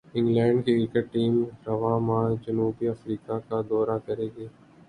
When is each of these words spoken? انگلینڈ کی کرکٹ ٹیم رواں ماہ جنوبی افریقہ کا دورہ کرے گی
انگلینڈ 0.15 0.63
کی 0.65 0.73
کرکٹ 0.83 1.11
ٹیم 1.13 1.33
رواں 1.67 1.99
ماہ 2.07 2.27
جنوبی 2.43 2.87
افریقہ 2.87 3.37
کا 3.49 3.61
دورہ 3.69 3.97
کرے 4.05 4.27
گی 4.35 4.47